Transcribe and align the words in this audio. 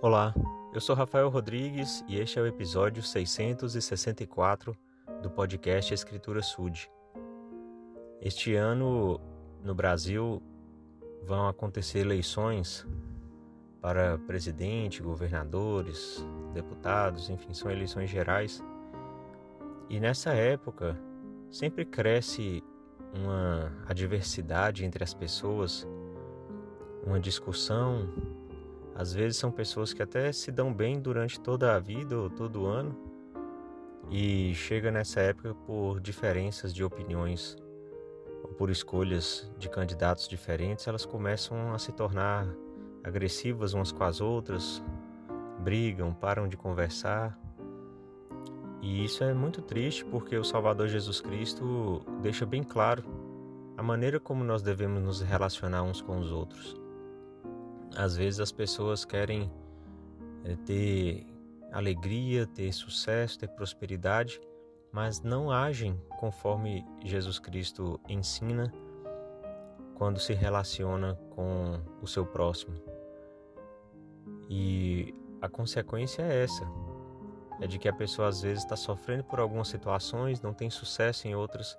Olá, 0.00 0.32
eu 0.72 0.80
sou 0.80 0.94
Rafael 0.94 1.28
Rodrigues 1.28 2.04
e 2.08 2.18
este 2.18 2.38
é 2.38 2.42
o 2.42 2.46
episódio 2.46 3.02
664 3.02 4.76
do 5.22 5.30
podcast 5.30 5.92
Escritura 5.92 6.40
Sud. 6.42 6.88
Este 8.20 8.54
ano, 8.54 9.20
no 9.62 9.74
Brasil, 9.74 10.42
vão 11.24 11.48
acontecer 11.48 11.98
eleições 11.98 12.86
para 13.80 14.18
presidente, 14.18 15.02
governadores, 15.02 16.24
deputados, 16.52 17.30
enfim, 17.30 17.52
são 17.52 17.70
eleições 17.70 18.08
gerais. 18.08 18.62
E 19.88 19.98
nessa 19.98 20.30
época 20.30 20.96
sempre 21.50 21.84
cresce 21.84 22.62
uma 23.14 23.72
adversidade 23.86 24.84
entre 24.84 25.02
as 25.02 25.14
pessoas, 25.14 25.86
uma 27.06 27.18
discussão. 27.18 28.08
Às 28.98 29.14
vezes 29.14 29.36
são 29.38 29.52
pessoas 29.52 29.92
que 29.92 30.02
até 30.02 30.32
se 30.32 30.50
dão 30.50 30.74
bem 30.74 31.00
durante 31.00 31.38
toda 31.38 31.76
a 31.76 31.78
vida 31.78 32.18
ou 32.18 32.28
todo 32.28 32.62
o 32.62 32.66
ano 32.66 32.98
e 34.10 34.52
chega 34.56 34.90
nessa 34.90 35.20
época 35.20 35.54
por 35.54 36.00
diferenças 36.00 36.74
de 36.74 36.82
opiniões 36.82 37.56
ou 38.42 38.48
por 38.54 38.70
escolhas 38.70 39.48
de 39.56 39.68
candidatos 39.68 40.26
diferentes, 40.26 40.88
elas 40.88 41.06
começam 41.06 41.72
a 41.72 41.78
se 41.78 41.92
tornar 41.92 42.48
agressivas 43.04 43.72
umas 43.72 43.92
com 43.92 44.02
as 44.02 44.20
outras, 44.20 44.82
brigam, 45.60 46.12
param 46.12 46.48
de 46.48 46.56
conversar. 46.56 47.38
E 48.82 49.04
isso 49.04 49.22
é 49.22 49.32
muito 49.32 49.62
triste 49.62 50.04
porque 50.06 50.36
o 50.36 50.42
Salvador 50.42 50.88
Jesus 50.88 51.20
Cristo 51.20 52.02
deixa 52.20 52.44
bem 52.44 52.64
claro 52.64 53.04
a 53.76 53.82
maneira 53.82 54.18
como 54.18 54.42
nós 54.42 54.60
devemos 54.60 55.00
nos 55.00 55.20
relacionar 55.20 55.84
uns 55.84 56.00
com 56.00 56.18
os 56.18 56.32
outros. 56.32 56.77
Às 57.96 58.16
vezes 58.16 58.40
as 58.40 58.52
pessoas 58.52 59.04
querem 59.04 59.50
é, 60.44 60.56
ter 60.56 61.26
alegria, 61.72 62.46
ter 62.46 62.72
sucesso, 62.72 63.38
ter 63.38 63.48
prosperidade, 63.48 64.40
mas 64.92 65.20
não 65.20 65.50
agem 65.50 66.00
conforme 66.18 66.84
Jesus 67.04 67.38
Cristo 67.38 68.00
ensina 68.08 68.72
quando 69.94 70.18
se 70.18 70.32
relaciona 70.32 71.14
com 71.30 71.80
o 72.00 72.06
seu 72.06 72.24
próximo. 72.24 72.74
E 74.48 75.14
a 75.42 75.48
consequência 75.48 76.22
é 76.22 76.44
essa: 76.44 76.64
é 77.60 77.66
de 77.66 77.78
que 77.78 77.88
a 77.88 77.92
pessoa 77.92 78.28
às 78.28 78.40
vezes 78.40 78.62
está 78.62 78.76
sofrendo 78.76 79.24
por 79.24 79.40
algumas 79.40 79.68
situações, 79.68 80.40
não 80.40 80.54
tem 80.54 80.70
sucesso 80.70 81.28
em 81.28 81.34
outras, 81.34 81.76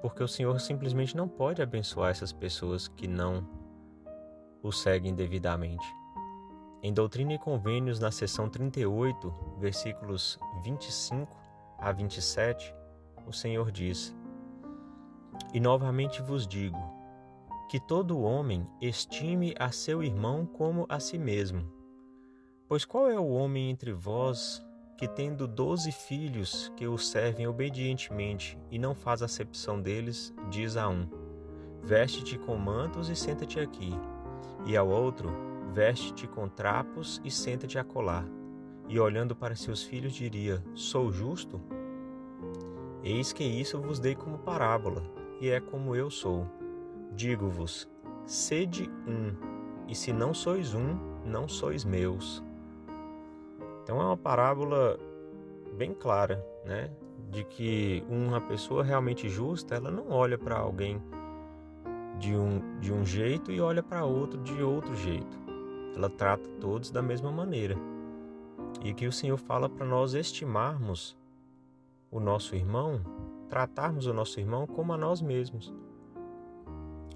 porque 0.00 0.22
o 0.22 0.28
Senhor 0.28 0.60
simplesmente 0.60 1.16
não 1.16 1.26
pode 1.26 1.62
abençoar 1.62 2.10
essas 2.10 2.32
pessoas 2.32 2.86
que 2.86 3.08
não 3.08 3.61
o 4.62 4.70
seguem 4.70 5.14
devidamente. 5.14 5.86
Em 6.82 6.92
Doutrina 6.92 7.34
e 7.34 7.38
Convênios, 7.38 7.98
na 7.98 8.10
seção 8.10 8.48
38, 8.48 9.32
versículos 9.58 10.38
25 10.62 11.36
a 11.78 11.92
27, 11.92 12.74
o 13.26 13.32
Senhor 13.32 13.70
diz: 13.70 14.14
E 15.52 15.60
novamente 15.60 16.20
vos 16.22 16.46
digo, 16.46 16.78
que 17.72 17.80
todo 17.80 18.20
homem 18.20 18.66
estime 18.80 19.54
a 19.58 19.72
seu 19.72 20.02
irmão 20.02 20.44
como 20.44 20.84
a 20.90 21.00
si 21.00 21.16
mesmo. 21.16 21.64
Pois 22.68 22.84
qual 22.84 23.10
é 23.10 23.18
o 23.18 23.28
homem 23.28 23.70
entre 23.70 23.92
vós 23.92 24.62
que, 24.98 25.08
tendo 25.08 25.48
doze 25.48 25.90
filhos 25.90 26.70
que 26.76 26.86
o 26.86 26.98
servem 26.98 27.46
obedientemente 27.46 28.58
e 28.70 28.78
não 28.78 28.94
faz 28.94 29.22
acepção 29.22 29.80
deles, 29.80 30.34
diz 30.50 30.76
a 30.76 30.86
um: 30.88 31.08
Veste-te 31.82 32.36
com 32.38 32.56
mantos 32.56 33.08
e 33.08 33.16
senta-te 33.16 33.58
aqui, 33.58 33.90
e 34.64 34.76
ao 34.76 34.88
outro: 34.88 35.30
Veste-te 35.72 36.26
com 36.26 36.48
trapos 36.48 37.20
e 37.24 37.30
senta-te 37.30 37.78
a 37.78 37.84
colar. 37.84 38.26
E 38.88 38.98
olhando 38.98 39.34
para 39.34 39.54
seus 39.54 39.82
filhos, 39.82 40.12
diria: 40.12 40.62
Sou 40.74 41.10
justo? 41.10 41.60
Eis 43.02 43.32
que 43.32 43.42
isso 43.42 43.80
vos 43.80 43.98
dei 43.98 44.14
como 44.14 44.38
parábola, 44.38 45.02
e 45.40 45.48
é 45.50 45.60
como 45.60 45.96
eu 45.96 46.10
sou. 46.10 46.46
Digo-vos: 47.14 47.88
sede 48.26 48.90
um, 49.06 49.34
e 49.88 49.94
se 49.94 50.12
não 50.12 50.32
sois 50.32 50.74
um, 50.74 50.96
não 51.24 51.48
sois 51.48 51.84
meus. 51.84 52.42
Então 53.82 54.00
é 54.00 54.04
uma 54.04 54.16
parábola 54.16 54.98
bem 55.76 55.92
clara, 55.92 56.44
né? 56.64 56.90
De 57.30 57.44
que 57.44 58.04
uma 58.08 58.40
pessoa 58.40 58.84
realmente 58.84 59.28
justa, 59.28 59.74
ela 59.74 59.90
não 59.90 60.10
olha 60.10 60.38
para 60.38 60.56
alguém 60.56 61.02
de 62.22 62.36
um, 62.36 62.78
de 62.78 62.92
um 62.92 63.04
jeito 63.04 63.50
e 63.50 63.60
olha 63.60 63.82
para 63.82 64.04
outro 64.04 64.40
de 64.40 64.62
outro 64.62 64.94
jeito. 64.94 65.36
Ela 65.96 66.08
trata 66.08 66.48
todos 66.60 66.88
da 66.88 67.02
mesma 67.02 67.32
maneira. 67.32 67.76
E 68.84 68.94
que 68.94 69.08
o 69.08 69.12
Senhor 69.12 69.36
fala 69.36 69.68
para 69.68 69.84
nós 69.84 70.14
estimarmos 70.14 71.18
o 72.12 72.20
nosso 72.20 72.54
irmão, 72.54 73.00
tratarmos 73.48 74.06
o 74.06 74.14
nosso 74.14 74.38
irmão 74.38 74.68
como 74.68 74.92
a 74.92 74.96
nós 74.96 75.20
mesmos. 75.20 75.74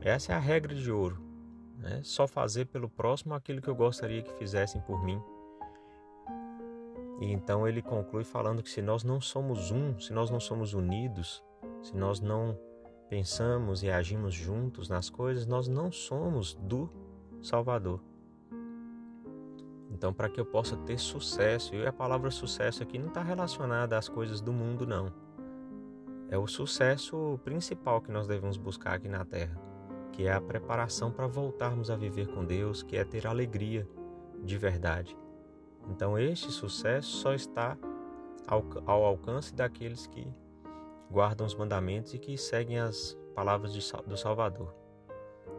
Essa 0.00 0.32
é 0.32 0.36
a 0.36 0.38
regra 0.38 0.74
de 0.74 0.90
ouro. 0.90 1.20
Né? 1.78 2.00
Só 2.02 2.26
fazer 2.26 2.64
pelo 2.66 2.88
próximo 2.88 3.34
aquilo 3.34 3.60
que 3.60 3.68
eu 3.68 3.74
gostaria 3.74 4.22
que 4.22 4.32
fizessem 4.32 4.80
por 4.80 5.04
mim. 5.04 5.20
E 7.20 7.30
então 7.30 7.68
ele 7.68 7.82
conclui 7.82 8.24
falando 8.24 8.62
que 8.62 8.70
se 8.70 8.80
nós 8.80 9.04
não 9.04 9.20
somos 9.20 9.70
um, 9.70 10.00
se 10.00 10.14
nós 10.14 10.30
não 10.30 10.40
somos 10.40 10.72
unidos, 10.72 11.44
se 11.82 11.94
nós 11.94 12.20
não 12.20 12.58
pensamos 13.08 13.82
e 13.82 13.90
agimos 13.90 14.34
juntos 14.34 14.88
nas 14.88 15.10
coisas, 15.10 15.46
nós 15.46 15.68
não 15.68 15.92
somos 15.92 16.54
do 16.54 16.90
Salvador. 17.42 18.00
Então, 19.90 20.12
para 20.12 20.28
que 20.28 20.40
eu 20.40 20.44
possa 20.44 20.76
ter 20.76 20.98
sucesso, 20.98 21.74
e 21.74 21.86
a 21.86 21.92
palavra 21.92 22.30
sucesso 22.30 22.82
aqui 22.82 22.98
não 22.98 23.08
está 23.08 23.22
relacionada 23.22 23.96
às 23.96 24.08
coisas 24.08 24.40
do 24.40 24.52
mundo, 24.52 24.86
não. 24.86 25.12
É 26.28 26.36
o 26.36 26.46
sucesso 26.46 27.38
principal 27.44 28.00
que 28.00 28.10
nós 28.10 28.26
devemos 28.26 28.56
buscar 28.56 28.94
aqui 28.94 29.08
na 29.08 29.24
Terra, 29.24 29.56
que 30.10 30.26
é 30.26 30.32
a 30.32 30.40
preparação 30.40 31.12
para 31.12 31.26
voltarmos 31.26 31.90
a 31.90 31.96
viver 31.96 32.26
com 32.26 32.44
Deus, 32.44 32.82
que 32.82 32.96
é 32.96 33.04
ter 33.04 33.26
alegria 33.26 33.88
de 34.42 34.58
verdade. 34.58 35.16
Então, 35.88 36.18
este 36.18 36.50
sucesso 36.50 37.18
só 37.18 37.32
está 37.34 37.76
ao, 38.46 38.64
ao 38.86 39.04
alcance 39.04 39.54
daqueles 39.54 40.06
que 40.06 40.26
guardam 41.14 41.46
os 41.46 41.54
mandamentos 41.54 42.12
e 42.12 42.18
que 42.18 42.36
seguem 42.36 42.80
as 42.80 43.16
palavras 43.36 43.72
de, 43.72 43.80
do 44.04 44.16
Salvador. 44.16 44.74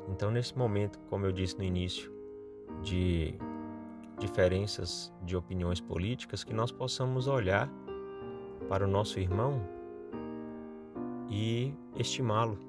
Então, 0.09 0.29
nesse 0.29 0.55
momento, 0.55 0.99
como 1.09 1.25
eu 1.25 1.31
disse 1.31 1.57
no 1.57 1.63
início, 1.63 2.13
de 2.83 3.33
diferenças 4.19 5.13
de 5.23 5.35
opiniões 5.38 5.79
políticas, 5.79 6.44
que 6.44 6.53
nós 6.53 6.73
possamos 6.73 7.27
olhar 7.27 7.71
para 8.67 8.83
o 8.83 8.88
nosso 8.88 9.17
irmão 9.17 9.65
e 11.29 11.73
estimá-lo. 11.95 12.59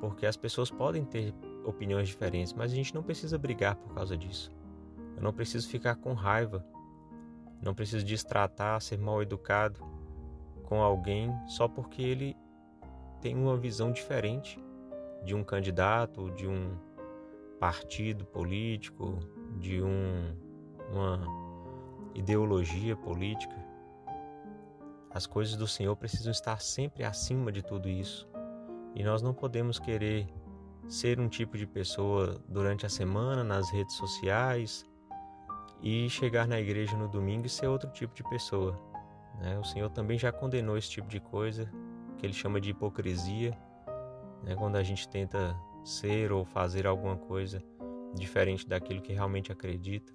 Porque 0.00 0.24
as 0.24 0.38
pessoas 0.38 0.70
podem 0.70 1.04
ter 1.04 1.34
opiniões 1.64 2.08
diferentes, 2.08 2.54
mas 2.54 2.72
a 2.72 2.74
gente 2.74 2.94
não 2.94 3.02
precisa 3.02 3.36
brigar 3.36 3.76
por 3.76 3.94
causa 3.94 4.16
disso. 4.16 4.50
Eu 5.14 5.22
não 5.22 5.32
preciso 5.32 5.68
ficar 5.68 5.96
com 5.96 6.14
raiva, 6.14 6.64
não 7.62 7.74
preciso 7.74 8.04
destratar, 8.04 8.80
ser 8.80 8.98
mal 8.98 9.22
educado 9.22 9.93
com 10.64 10.82
alguém 10.82 11.32
só 11.46 11.68
porque 11.68 12.02
ele 12.02 12.36
tem 13.20 13.36
uma 13.36 13.56
visão 13.56 13.92
diferente 13.92 14.62
de 15.24 15.34
um 15.34 15.42
candidato, 15.42 16.30
de 16.32 16.46
um 16.46 16.76
partido 17.58 18.26
político, 18.26 19.18
de 19.58 19.82
um, 19.82 20.36
uma 20.90 21.20
ideologia 22.14 22.96
política. 22.96 23.56
As 25.10 25.26
coisas 25.26 25.56
do 25.56 25.66
Senhor 25.66 25.94
precisam 25.96 26.32
estar 26.32 26.60
sempre 26.60 27.04
acima 27.04 27.50
de 27.50 27.62
tudo 27.62 27.88
isso. 27.88 28.28
E 28.94 29.02
nós 29.02 29.22
não 29.22 29.32
podemos 29.32 29.78
querer 29.78 30.28
ser 30.88 31.18
um 31.18 31.28
tipo 31.28 31.56
de 31.56 31.66
pessoa 31.66 32.40
durante 32.48 32.84
a 32.84 32.88
semana 32.88 33.42
nas 33.42 33.70
redes 33.70 33.96
sociais 33.96 34.84
e 35.82 36.08
chegar 36.10 36.46
na 36.46 36.60
igreja 36.60 36.96
no 36.96 37.08
domingo 37.08 37.46
e 37.46 37.48
ser 37.48 37.66
outro 37.66 37.90
tipo 37.90 38.14
de 38.14 38.22
pessoa. 38.24 38.78
Né? 39.40 39.58
O 39.58 39.64
Senhor 39.64 39.90
também 39.90 40.18
já 40.18 40.32
condenou 40.32 40.76
esse 40.76 40.90
tipo 40.90 41.08
de 41.08 41.20
coisa, 41.20 41.70
que 42.18 42.26
ele 42.26 42.32
chama 42.32 42.60
de 42.60 42.70
hipocrisia, 42.70 43.56
né? 44.42 44.54
quando 44.54 44.76
a 44.76 44.82
gente 44.82 45.08
tenta 45.08 45.56
ser 45.84 46.32
ou 46.32 46.44
fazer 46.44 46.86
alguma 46.86 47.16
coisa 47.16 47.62
diferente 48.14 48.66
daquilo 48.66 49.02
que 49.02 49.12
realmente 49.12 49.52
acredita. 49.52 50.12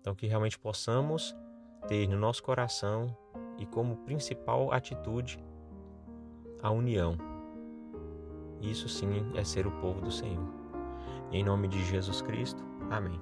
Então, 0.00 0.14
que 0.14 0.26
realmente 0.26 0.58
possamos 0.58 1.34
ter 1.86 2.08
no 2.08 2.18
nosso 2.18 2.42
coração 2.42 3.16
e 3.58 3.66
como 3.66 3.96
principal 3.98 4.72
atitude 4.72 5.38
a 6.60 6.70
união. 6.70 7.16
Isso 8.60 8.88
sim 8.88 9.30
é 9.34 9.44
ser 9.44 9.66
o 9.66 9.72
povo 9.80 10.00
do 10.00 10.10
Senhor. 10.10 10.48
Em 11.30 11.44
nome 11.44 11.68
de 11.68 11.84
Jesus 11.84 12.22
Cristo. 12.22 12.62
Amém. 12.90 13.20